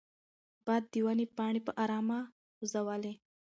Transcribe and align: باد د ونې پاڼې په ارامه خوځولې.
باد 0.65 0.83
د 0.91 0.93
ونې 1.05 1.25
پاڼې 1.37 1.61
په 1.67 1.71
ارامه 1.83 2.19
خوځولې. 2.55 3.13